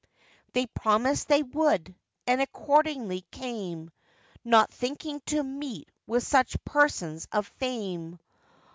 They 0.53 0.65
promised 0.65 1.27
they 1.27 1.43
would, 1.43 1.93
and 2.25 2.41
accordingly 2.41 3.23
came, 3.29 3.91
Not 4.43 4.71
thinking 4.73 5.21
to 5.27 5.43
meet 5.43 5.89
with 6.07 6.23
such 6.25 6.57
persons 6.65 7.27
of 7.31 7.45
fame. 7.59 8.17